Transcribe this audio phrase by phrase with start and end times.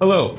[0.00, 0.36] Hello,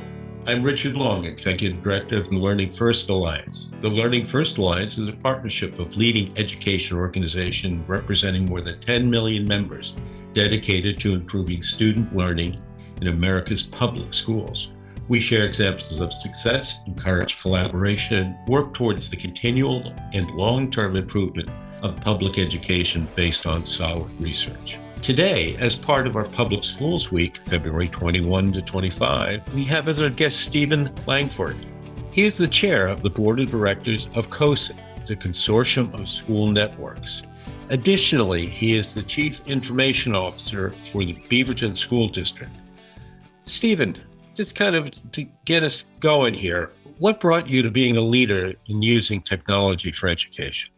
[0.48, 3.70] I'm Richard Long, Executive Director of the Learning First Alliance.
[3.80, 9.10] The Learning First Alliance is a partnership of leading education organizations representing more than 10
[9.10, 9.94] million members
[10.34, 12.62] dedicated to improving student learning
[13.00, 14.72] in America's public schools.
[15.08, 20.98] We share examples of success, encourage collaboration, and work towards the continual and long term
[20.98, 21.50] improvement
[21.82, 24.78] of public education based on solid research.
[25.06, 30.02] Today, as part of our Public Schools Week, February 21 to 25, we have as
[30.02, 31.56] our guest Stephen Langford.
[32.10, 34.76] He is the chair of the board of directors of CoSN,
[35.08, 37.22] the Consortium of School Networks.
[37.70, 42.52] Additionally, he is the chief information officer for the Beaverton School District.
[43.46, 43.96] Stephen,
[44.34, 48.56] just kind of to get us going here, what brought you to being a leader
[48.66, 50.72] in using technology for education?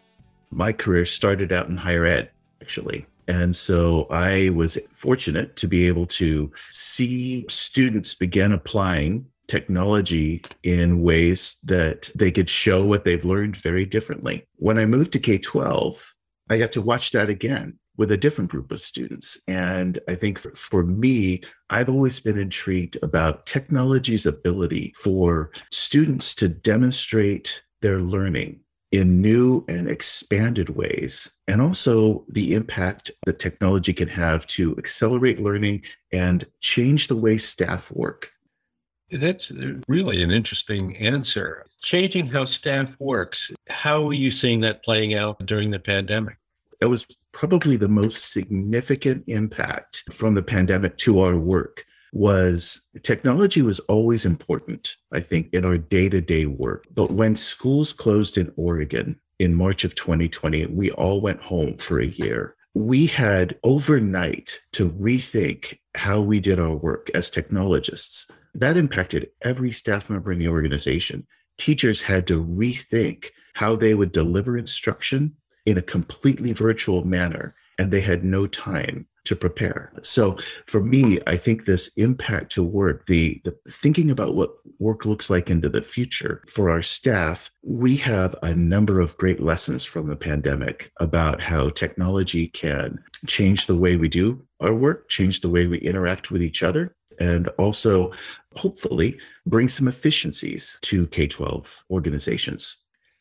[0.51, 2.29] My career started out in higher ed,
[2.61, 3.05] actually.
[3.27, 11.01] And so I was fortunate to be able to see students begin applying technology in
[11.01, 14.45] ways that they could show what they've learned very differently.
[14.55, 16.13] When I moved to K 12,
[16.49, 19.37] I got to watch that again with a different group of students.
[19.47, 26.35] And I think for, for, me, I've always been intrigued about technology's ability for students
[26.35, 28.59] to demonstrate their learning
[28.91, 35.39] in new and expanded ways, and also the impact that technology can have to accelerate
[35.39, 38.31] learning and change the way staff work.
[39.11, 39.51] That's
[39.87, 41.65] really an interesting answer.
[41.81, 46.37] Changing how staff works, how are you seeing that playing out during the pandemic?
[46.79, 53.61] That was probably the most significant impact from the pandemic to our work was technology
[53.61, 56.85] was always important, I think, in our day to day work.
[56.93, 61.99] But when schools closed in Oregon in March of 2020, we all went home for
[61.99, 62.55] a year.
[62.73, 68.29] We had overnight to rethink how we did our work as technologists.
[68.53, 71.27] That impacted every staff member in the organization.
[71.57, 77.91] Teachers had to rethink how they would deliver instruction in a completely virtual manner, and
[77.91, 79.91] they had no time to prepare.
[80.01, 85.05] So for me, I think this impact to work, the, the thinking about what work
[85.05, 89.83] looks like into the future for our staff, we have a number of great lessons
[89.83, 95.41] from the pandemic about how technology can change the way we do our work, change
[95.41, 98.11] the way we interact with each other, and also
[98.55, 102.77] hopefully bring some efficiencies to K 12 organizations.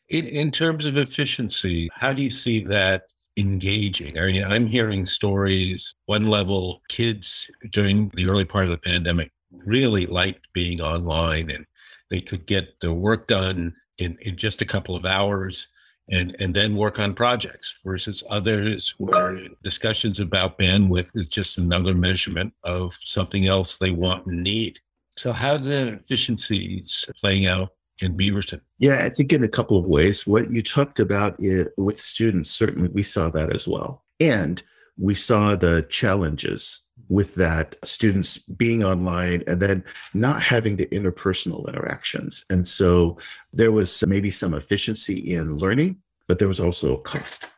[0.09, 3.03] In, in terms of efficiency, how do you see that
[3.37, 4.17] engaging.
[4.17, 9.31] I mean, I'm hearing stories, one level, kids during the early part of the pandemic
[9.51, 11.65] really liked being online and
[12.09, 15.67] they could get their work done in, in just a couple of hours
[16.09, 21.93] and, and then work on projects versus others where discussions about bandwidth is just another
[21.93, 24.79] measurement of something else they want and need.
[25.17, 27.71] So how the efficiencies playing out
[28.01, 28.61] in Beaverton?
[28.79, 30.25] Yeah, I think in a couple of ways.
[30.25, 34.03] What you talked about it, with students, certainly we saw that as well.
[34.19, 34.61] And
[34.97, 41.67] we saw the challenges with that students being online and then not having the interpersonal
[41.67, 42.43] interactions.
[42.49, 43.17] And so
[43.53, 45.97] there was maybe some efficiency in learning,
[46.27, 47.49] but there was also a cost.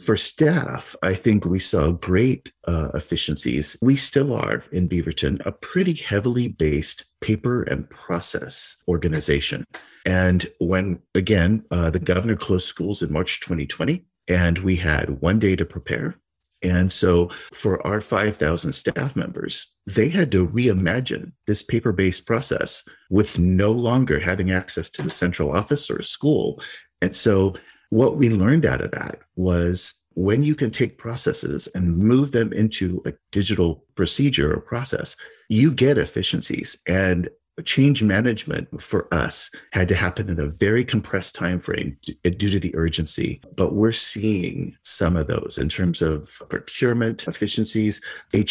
[0.00, 3.76] For staff, I think we saw great uh, efficiencies.
[3.80, 9.64] We still are in Beaverton a pretty heavily based paper and process organization.
[10.04, 15.38] And when, again, uh, the governor closed schools in March 2020, and we had one
[15.38, 16.16] day to prepare.
[16.62, 22.84] And so for our 5,000 staff members, they had to reimagine this paper based process
[23.10, 26.62] with no longer having access to the central office or a school.
[27.02, 27.54] And so
[27.94, 32.52] what we learned out of that was when you can take processes and move them
[32.52, 35.14] into a digital procedure or process,
[35.48, 36.76] you get efficiencies.
[36.88, 37.28] And
[37.64, 42.50] change management for us had to happen in a very compressed time frame uh, due
[42.50, 48.00] to the urgency but we're seeing some of those in terms of procurement efficiencies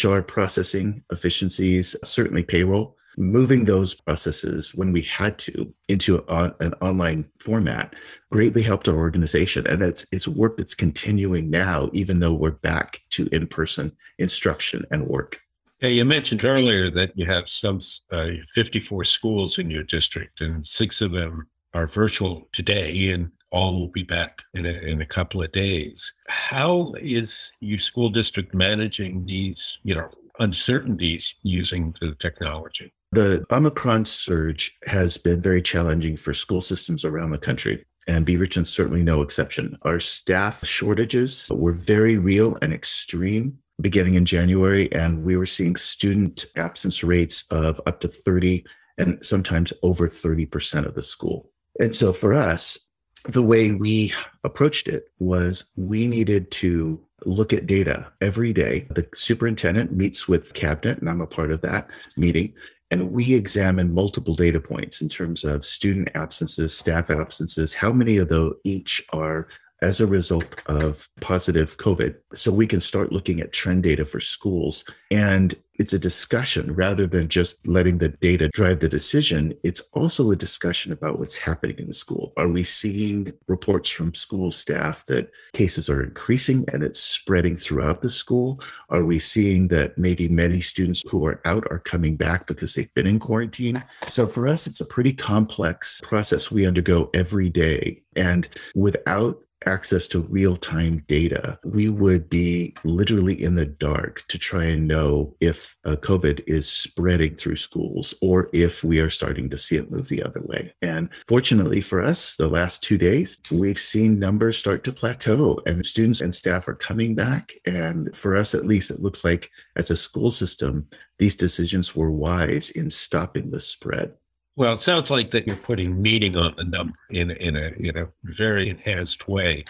[0.02, 6.72] hr processing efficiencies certainly payroll moving those processes when we had to into a, an
[6.80, 7.94] online format
[8.30, 9.66] greatly helped our organization.
[9.66, 15.06] And it's it's work that's continuing now even though we're back to in-person instruction and
[15.06, 15.38] work.
[15.80, 17.80] Yeah, you mentioned earlier that you have some
[18.10, 23.78] uh, 54 schools in your district and six of them are virtual today and all
[23.78, 26.12] will be back in a, in a couple of days.
[26.28, 30.08] How is your school district managing these you know
[30.38, 37.30] uncertainties using the technology the Omicron surge has been very challenging for school systems around
[37.30, 37.84] the country.
[38.06, 39.78] And Beaverton's certainly no exception.
[39.82, 45.74] Our staff shortages were very real and extreme beginning in January, and we were seeing
[45.76, 48.64] student absence rates of up to 30
[48.98, 51.50] and sometimes over 30% of the school.
[51.80, 52.78] And so for us,
[53.24, 54.12] the way we
[54.42, 58.86] approached it was we needed to look at data every day.
[58.90, 62.54] The superintendent meets with cabinet, and I'm a part of that meeting.
[62.90, 68.18] And we examine multiple data points in terms of student absences, staff absences, how many
[68.18, 69.48] of those each are
[69.82, 72.16] as a result of positive COVID.
[72.32, 74.84] So we can start looking at trend data for schools.
[75.10, 79.54] And it's a discussion rather than just letting the data drive the decision.
[79.62, 82.32] It's also a discussion about what's happening in the school.
[82.36, 88.02] Are we seeing reports from school staff that cases are increasing and it's spreading throughout
[88.02, 88.60] the school?
[88.90, 92.92] Are we seeing that maybe many students who are out are coming back because they've
[92.94, 93.82] been in quarantine?
[94.06, 98.02] So for us, it's a pretty complex process we undergo every day.
[98.16, 104.38] And without access to real time data, we would be literally in the dark to
[104.38, 109.50] try and know if uh, COVID is spreading through schools or if we are starting
[109.50, 110.74] to see it move the other way.
[110.82, 115.84] And fortunately for us, the last two days, we've seen numbers start to plateau and
[115.84, 117.52] students and staff are coming back.
[117.66, 120.88] And for us, at least, it looks like as a school system,
[121.18, 124.14] these decisions were wise in stopping the spread.
[124.56, 127.96] Well, it sounds like that you're putting meaning on the number in in a in
[127.96, 129.64] a very enhanced way,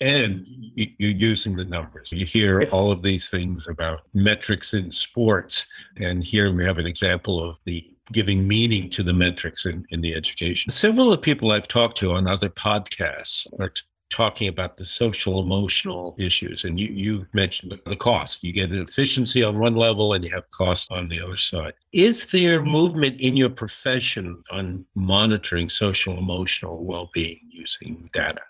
[0.00, 2.10] and you're using the numbers.
[2.10, 2.72] You hear yes.
[2.72, 5.66] all of these things about metrics in sports,
[5.98, 10.00] and here we have an example of the giving meaning to the metrics in, in
[10.00, 10.72] the education.
[10.72, 13.72] Several of the people I've talked to on other podcasts are
[14.12, 16.64] talking about the social emotional issues.
[16.64, 18.44] And you, you mentioned the cost.
[18.44, 21.72] You get an efficiency on one level and you have cost on the other side.
[21.92, 28.42] Is there movement in your profession on monitoring social emotional well being using data?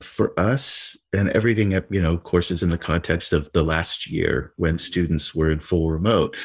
[0.00, 4.08] For us, and everything, you know, of course, is in the context of the last
[4.08, 6.36] year when students were in full remote,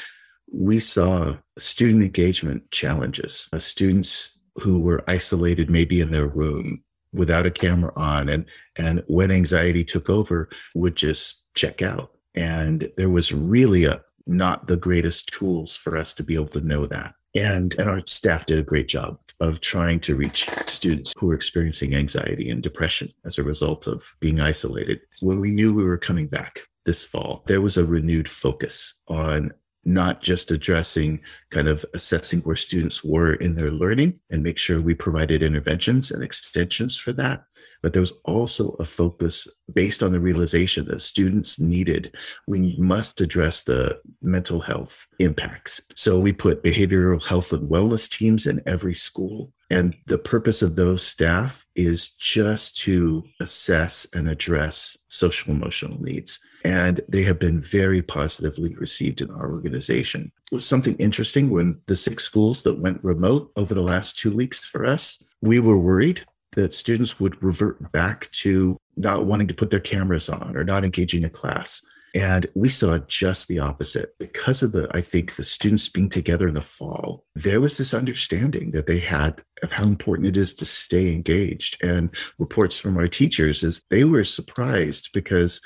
[0.51, 3.47] we saw student engagement challenges.
[3.53, 6.83] Uh, students who were isolated maybe in their room
[7.13, 8.45] without a camera on and
[8.75, 12.11] and when anxiety took over would just check out.
[12.35, 16.61] And there was really a not the greatest tools for us to be able to
[16.61, 17.13] know that.
[17.35, 21.33] And and our staff did a great job of trying to reach students who were
[21.33, 25.01] experiencing anxiety and depression as a result of being isolated.
[25.21, 29.51] When we knew we were coming back this fall there was a renewed focus on
[29.85, 31.19] not just addressing
[31.49, 36.11] kind of assessing where students were in their learning and make sure we provided interventions
[36.11, 37.43] and extensions for that.
[37.81, 42.15] But there was also a focus based on the realization that students needed,
[42.47, 45.81] we must address the mental health impacts.
[45.95, 49.51] So we put behavioral health and wellness teams in every school.
[49.69, 56.39] And the purpose of those staff is just to assess and address social emotional needs
[56.63, 60.31] and they have been very positively received in our organization.
[60.59, 64.85] Something interesting when the six schools that went remote over the last two weeks for
[64.85, 66.25] us, we were worried
[66.55, 70.83] that students would revert back to not wanting to put their cameras on or not
[70.83, 71.81] engaging in class.
[72.15, 76.47] And we saw just the opposite because of the, I think, the students being together
[76.47, 77.25] in the fall.
[77.33, 81.83] There was this understanding that they had of how important it is to stay engaged.
[81.83, 85.59] And reports from our teachers is they were surprised because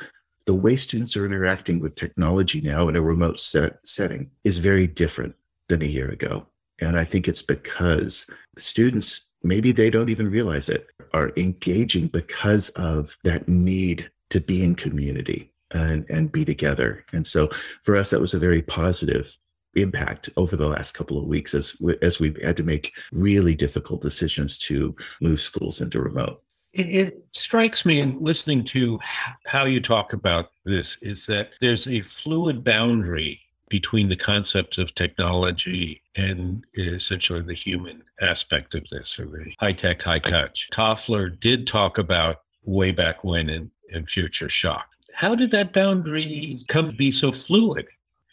[0.48, 4.88] the way students are interacting with technology now in a remote set setting is very
[4.88, 5.36] different
[5.68, 6.48] than a year ago.
[6.80, 8.26] And I think it's because
[8.58, 14.64] students, maybe they don't even realize it, are engaging because of that need to be
[14.64, 17.04] in community and, and be together.
[17.12, 17.50] And so
[17.84, 19.38] for us, that was a very positive
[19.76, 24.02] impact over the last couple of weeks as, as we've had to make really difficult
[24.02, 26.42] decisions to move schools into remote.
[26.78, 29.00] It, strikes me in listening to
[29.46, 34.94] how you talk about this is that there's a fluid boundary between the concept of
[34.96, 40.70] technology and essentially the human aspect of this, or the high tech, high touch.
[40.72, 44.88] Toffler did talk about way back when in, in Future Shock.
[45.14, 47.88] How did that boundary come to be so fluid?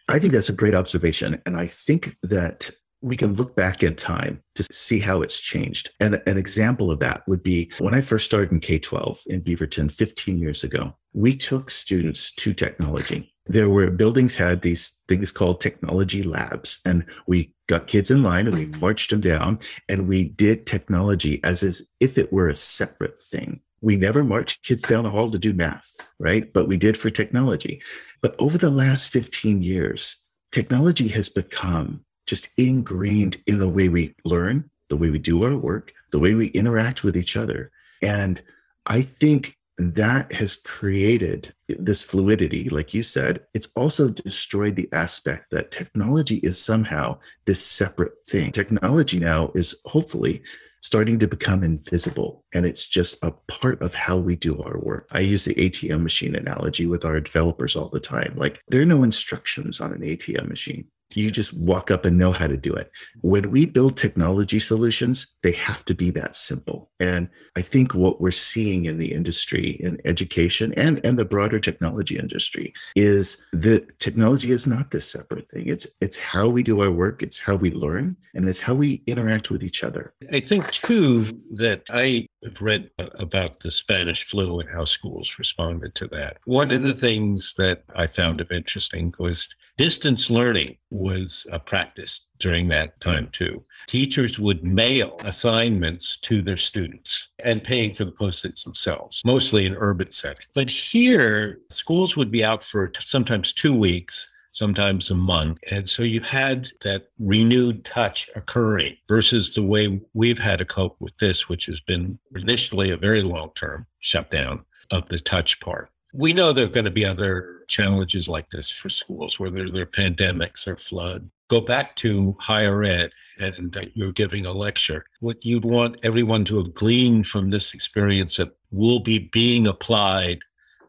[0.08, 1.40] I think that's a great observation.
[1.46, 2.70] And I think that
[3.04, 5.90] we can look back in time to see how it's changed.
[6.00, 9.42] And an example of that would be when I first started in K 12 in
[9.42, 13.30] Beaverton 15 years ago, we took students to technology.
[13.46, 18.46] There were buildings had these things called technology labs, and we got kids in line
[18.46, 22.56] and we marched them down and we did technology as, as if it were a
[22.56, 23.60] separate thing.
[23.82, 26.50] We never marched kids down the hall to do math, right?
[26.50, 27.82] But we did for technology.
[28.22, 30.16] But over the last 15 years,
[30.52, 35.56] technology has become just ingrained in the way we learn, the way we do our
[35.56, 37.70] work, the way we interact with each other.
[38.02, 38.42] And
[38.86, 43.40] I think that has created this fluidity, like you said.
[43.54, 48.52] It's also destroyed the aspect that technology is somehow this separate thing.
[48.52, 50.42] Technology now is hopefully
[50.80, 55.08] starting to become invisible and it's just a part of how we do our work.
[55.12, 58.34] I use the ATM machine analogy with our developers all the time.
[58.36, 60.86] Like there are no instructions on an ATM machine.
[61.14, 62.90] You just walk up and know how to do it.
[63.20, 66.90] When we build technology solutions, they have to be that simple.
[67.00, 71.60] And I think what we're seeing in the industry, in education and, and the broader
[71.60, 75.68] technology industry, is that technology is not this separate thing.
[75.68, 79.02] It's it's how we do our work, it's how we learn, and it's how we
[79.06, 80.14] interact with each other.
[80.32, 85.94] I think too that I have read about the Spanish flu and how schools responded
[85.96, 86.38] to that.
[86.44, 92.26] One of the things that I found of interesting was Distance learning was a practice
[92.38, 93.64] during that time too.
[93.88, 99.74] Teachers would mail assignments to their students and paying for the postage themselves, mostly in
[99.74, 100.46] urban settings.
[100.54, 105.58] But here, schools would be out for sometimes two weeks, sometimes a month.
[105.70, 110.96] And so you had that renewed touch occurring versus the way we've had to cope
[111.00, 115.90] with this, which has been initially a very long term shutdown of the touch part.
[116.14, 119.86] We know there are going to be other challenges like this for schools, whether they're
[119.86, 121.28] pandemics or flood.
[121.48, 125.04] Go back to higher ed and you're giving a lecture.
[125.18, 130.38] What you'd want everyone to have gleaned from this experience that will be being applied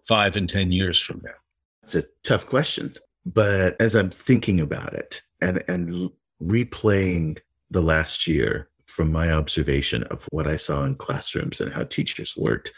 [0.07, 1.31] five and 10 years from now?
[1.81, 2.95] It's a tough question.
[3.25, 7.39] But as I'm thinking about it and, and replaying
[7.71, 12.37] the last year from my observation of what I saw in classrooms and how teachers
[12.37, 12.71] worked,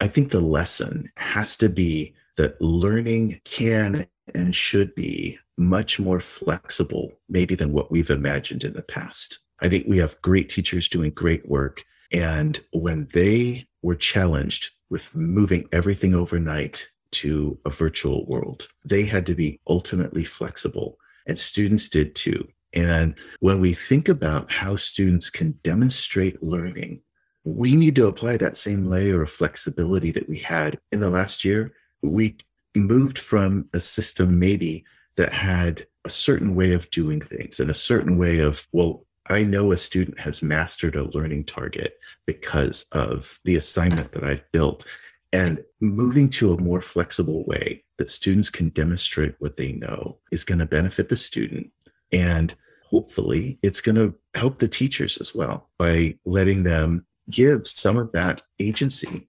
[0.00, 6.20] I think the lesson has to be that learning can and should be much more
[6.20, 9.38] flexible, maybe than what we've imagined in the past.
[9.60, 11.82] I think we have great teachers doing great work.
[12.12, 16.90] And when they were challenged with moving everything overnight
[17.22, 22.48] to a virtual world, they had to be ultimately flexible, and students did too.
[22.72, 27.00] And when we think about how students can demonstrate learning
[27.46, 31.44] we need to apply that same layer of flexibility that we had in the last
[31.44, 31.72] year.
[32.02, 32.36] We
[32.74, 34.84] moved from a system maybe
[35.16, 39.44] that had a certain way of doing things and a certain way of, well, I
[39.44, 44.84] know a student has mastered a learning target because of the assignment that I've built.
[45.32, 50.44] And moving to a more flexible way that students can demonstrate what they know is
[50.44, 51.70] going to benefit the student.
[52.12, 52.54] And
[52.88, 58.12] hopefully, it's going to help the teachers as well by letting them give some of
[58.12, 59.26] that agency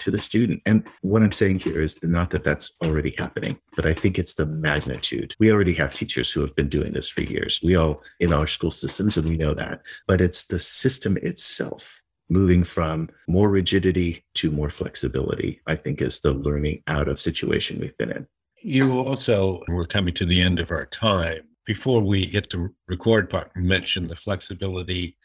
[0.00, 0.62] to the student.
[0.66, 4.34] And what I'm saying here is not that that's already happening, but I think it's
[4.34, 5.34] the magnitude.
[5.38, 7.60] We already have teachers who have been doing this for years.
[7.62, 12.02] We all in our school systems, and we know that, but it's the system itself
[12.28, 17.80] moving from more rigidity to more flexibility, I think is the learning out of situation
[17.80, 18.26] we've been in.
[18.62, 21.42] You also, we're coming to the end of our time.
[21.64, 25.16] Before we get to record part, mention the flexibility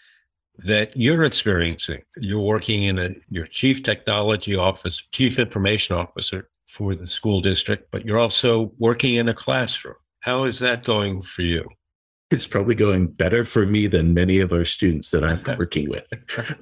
[0.60, 2.02] that you're experiencing.
[2.18, 7.90] You're working in a your chief technology office, chief information officer for the school district,
[7.92, 9.96] but you're also working in a classroom.
[10.20, 11.68] How is that going for you?
[12.34, 16.08] It's probably going better for me than many of our students that I'm working with.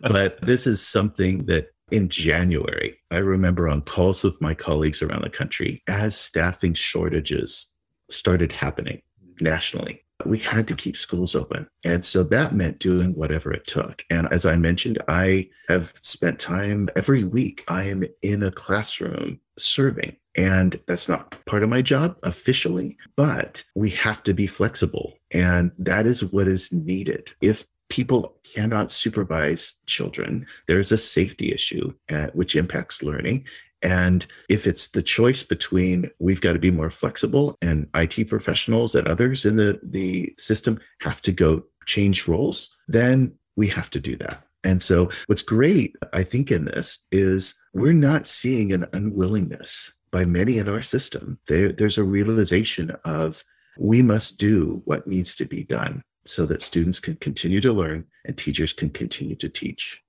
[0.01, 5.23] but this is something that in January, I remember on calls with my colleagues around
[5.23, 7.73] the country as staffing shortages
[8.09, 9.01] started happening
[9.39, 11.67] nationally we had to keep schools open.
[11.85, 14.03] And so that meant doing whatever it took.
[14.09, 19.39] And as I mentioned, I have spent time every week, I am in a classroom
[19.63, 20.15] serving.
[20.35, 25.13] And that's not part of my job officially, but we have to be flexible.
[25.31, 27.33] And that is what is needed.
[27.41, 33.45] If people cannot supervise children, there's a safety issue uh, which impacts learning.
[33.81, 38.95] And if it's the choice between we've got to be more flexible and IT professionals
[38.95, 43.99] and others in the, the system have to go change roles, then we have to
[43.99, 44.45] do that.
[44.63, 50.25] And so, what's great, I think, in this is we're not seeing an unwillingness by
[50.25, 51.39] many in our system.
[51.47, 53.43] There, there's a realization of
[53.77, 58.05] we must do what needs to be done so that students can continue to learn
[58.25, 60.03] and teachers can continue to teach.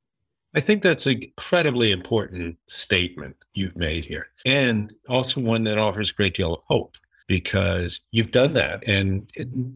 [0.54, 6.10] I think that's an incredibly important statement you've made here, and also one that offers
[6.10, 6.96] a great deal of hope
[7.32, 8.86] because you've done that.
[8.86, 9.26] And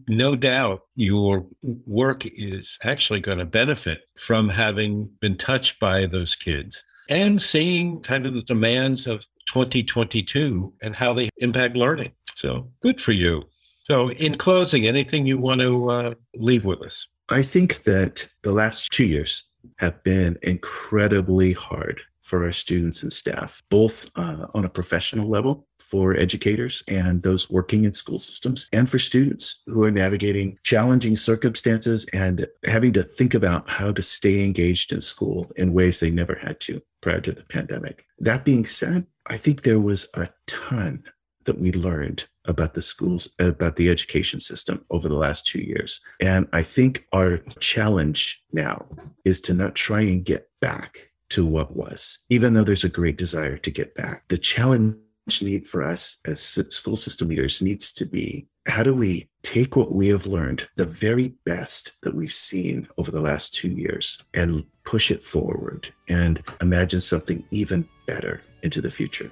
[0.07, 1.43] no doubt your
[1.87, 7.99] work is actually going to benefit from having been touched by those kids and seeing
[8.01, 12.11] kind of the demands of 2022 and how they impact learning.
[12.35, 13.41] So good for you.
[13.85, 17.07] So, in closing, anything you want to uh, leave with us?
[17.29, 19.45] I think that the last two years
[19.77, 25.65] have been incredibly hard for our students and staff, both uh, on a professional level
[25.79, 31.15] for educators and those working in school systems, and for students who are navigating challenging
[31.15, 36.11] circumstances and having to think about how to stay engaged in school in ways they
[36.11, 38.05] never had to prior to the pandemic.
[38.19, 41.03] That being said, I think there was a ton
[41.45, 46.01] that we learned about the schools, about the education system over the last two years.
[46.19, 48.85] And I think our challenge now
[49.23, 53.17] is to not try and get back to what was, even though there's a great
[53.17, 54.23] desire to get back.
[54.27, 54.95] The challenge
[55.41, 59.93] need for us as school system leaders needs to be how do we take what
[59.93, 64.65] we have learned, the very best that we've seen over the last two years, and
[64.83, 69.31] push it forward and imagine something even better into the future?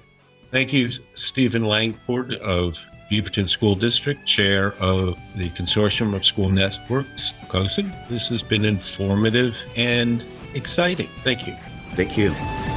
[0.50, 2.78] Thank you, Stephen Langford of
[3.10, 8.08] Beaverton School District, chair of the Consortium of School Networks, COSN.
[8.08, 11.10] This has been informative and exciting.
[11.22, 11.56] Thank you.
[11.94, 12.75] Thank you.